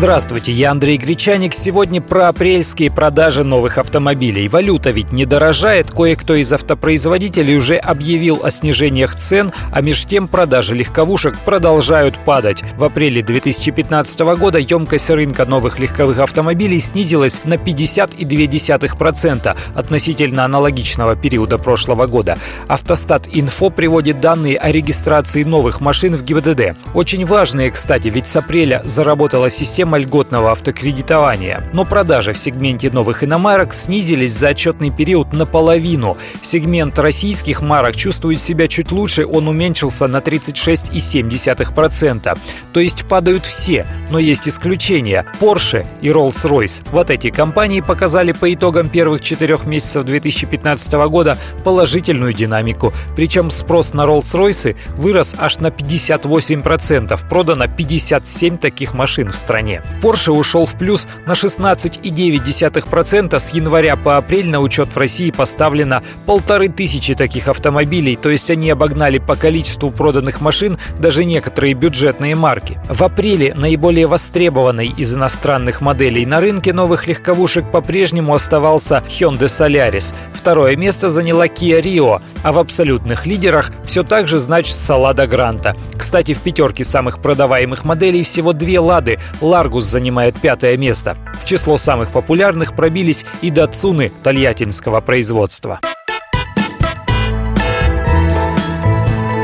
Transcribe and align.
Здравствуйте, 0.00 0.52
я 0.52 0.70
Андрей 0.70 0.96
Гречаник. 0.96 1.52
Сегодня 1.52 2.00
про 2.00 2.28
апрельские 2.28 2.90
продажи 2.90 3.44
новых 3.44 3.76
автомобилей. 3.76 4.48
Валюта 4.48 4.92
ведь 4.92 5.12
не 5.12 5.26
дорожает, 5.26 5.90
кое-кто 5.90 6.36
из 6.36 6.50
автопроизводителей 6.54 7.58
уже 7.58 7.76
объявил 7.76 8.40
о 8.42 8.50
снижениях 8.50 9.14
цен, 9.16 9.52
а 9.70 9.82
меж 9.82 10.06
тем 10.06 10.26
продажи 10.26 10.74
легковушек 10.74 11.38
продолжают 11.40 12.16
падать. 12.16 12.64
В 12.78 12.84
апреле 12.84 13.22
2015 13.22 14.20
года 14.38 14.58
емкость 14.58 15.10
рынка 15.10 15.44
новых 15.44 15.78
легковых 15.78 16.20
автомобилей 16.20 16.80
снизилась 16.80 17.42
на 17.44 17.56
50,2% 17.56 19.54
относительно 19.74 20.46
аналогичного 20.46 21.14
периода 21.14 21.58
прошлого 21.58 22.06
года. 22.06 22.38
Автостат 22.68 23.28
Инфо 23.30 23.68
приводит 23.68 24.22
данные 24.22 24.56
о 24.56 24.72
регистрации 24.72 25.42
новых 25.42 25.82
машин 25.82 26.16
в 26.16 26.24
ГИБДД. 26.24 26.74
Очень 26.94 27.26
важные, 27.26 27.70
кстати, 27.70 28.08
ведь 28.08 28.28
с 28.28 28.36
апреля 28.36 28.80
заработала 28.86 29.50
система 29.50 29.89
система 29.90 29.98
льготного 29.98 30.52
автокредитования. 30.52 31.64
Но 31.72 31.84
продажи 31.84 32.32
в 32.32 32.38
сегменте 32.38 32.90
новых 32.90 33.24
иномарок 33.24 33.74
снизились 33.74 34.32
за 34.32 34.50
отчетный 34.50 34.92
период 34.92 35.32
наполовину. 35.32 36.16
Сегмент 36.42 36.96
российских 36.98 37.60
марок 37.60 37.96
чувствует 37.96 38.40
себя 38.40 38.68
чуть 38.68 38.92
лучше, 38.92 39.26
он 39.26 39.48
уменьшился 39.48 40.06
на 40.06 40.18
36,7%. 40.18 42.38
То 42.72 42.80
есть 42.80 43.04
падают 43.06 43.44
все, 43.44 43.84
но 44.10 44.18
есть 44.18 44.48
исключения. 44.48 45.24
Porsche 45.40 45.86
и 46.00 46.08
Rolls-Royce. 46.08 46.82
Вот 46.92 47.10
эти 47.10 47.30
компании 47.30 47.80
показали 47.80 48.32
по 48.32 48.52
итогам 48.52 48.88
первых 48.88 49.22
четырех 49.22 49.64
месяцев 49.64 50.04
2015 50.04 50.92
года 51.08 51.38
положительную 51.64 52.32
динамику. 52.32 52.92
Причем 53.16 53.50
спрос 53.50 53.94
на 53.94 54.02
Rolls-Royce 54.02 54.76
вырос 54.96 55.34
аж 55.38 55.58
на 55.58 55.68
58%. 55.68 57.28
Продано 57.28 57.66
57 57.68 58.58
таких 58.58 58.94
машин 58.94 59.30
в 59.30 59.36
стране. 59.36 59.82
Porsche 60.02 60.32
ушел 60.32 60.66
в 60.66 60.74
плюс 60.74 61.06
на 61.26 61.32
16,9%. 61.32 63.38
С 63.38 63.52
января 63.52 63.96
по 63.96 64.16
апрель 64.16 64.50
на 64.50 64.60
учет 64.60 64.94
в 64.94 64.96
России 64.96 65.30
поставлено 65.30 66.02
полторы 66.26 66.68
тысячи 66.68 67.14
таких 67.14 67.48
автомобилей, 67.48 68.16
то 68.16 68.30
есть 68.30 68.50
они 68.50 68.70
обогнали 68.70 69.18
по 69.18 69.36
количеству 69.36 69.90
проданных 69.90 70.40
машин 70.40 70.78
даже 70.98 71.24
некоторые 71.24 71.74
бюджетные 71.74 72.34
марки. 72.34 72.78
В 72.88 73.02
апреле 73.02 73.54
наиболее 73.54 73.99
востребованной 74.06 74.88
из 74.88 75.14
иностранных 75.14 75.80
моделей 75.80 76.26
на 76.26 76.40
рынке 76.40 76.72
новых 76.72 77.06
легковушек 77.06 77.70
по-прежнему 77.70 78.34
оставался 78.34 79.02
Hyundai 79.08 79.44
Solaris. 79.46 80.12
Второе 80.34 80.76
место 80.76 81.08
заняла 81.08 81.46
Kia 81.46 81.82
Rio, 81.82 82.20
а 82.42 82.52
в 82.52 82.58
абсолютных 82.58 83.26
лидерах 83.26 83.70
все 83.84 84.02
так 84.02 84.28
же 84.28 84.38
значится 84.38 84.94
Lada 84.94 85.28
Granta. 85.28 85.76
Кстати, 85.96 86.34
в 86.34 86.40
пятерке 86.40 86.84
самых 86.84 87.20
продаваемых 87.20 87.84
моделей 87.84 88.24
всего 88.24 88.52
две 88.52 88.80
Лады– 88.80 89.18
Largus 89.40 89.82
занимает 89.82 90.38
пятое 90.40 90.76
место. 90.76 91.16
В 91.40 91.44
число 91.44 91.78
самых 91.78 92.10
популярных 92.10 92.74
пробились 92.74 93.24
и 93.42 93.50
датсуны 93.50 94.10
тольяттинского 94.22 95.00
производства. 95.00 95.80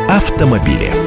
Автомобили. 0.09 1.06